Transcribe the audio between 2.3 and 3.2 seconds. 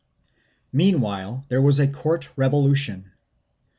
revolution.